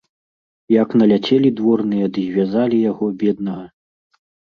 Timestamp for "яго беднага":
2.91-3.67